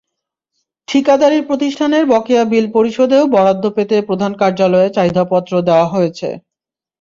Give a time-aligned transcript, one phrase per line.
[0.87, 6.29] ঠিকাদারি প্রতিষ্ঠানের বকেয়া বিল পরিশোধেও বরাদ্দ পেতে প্রধান কার্যালয়ে চাহিদাপত্র দেওয়া হয়েছে।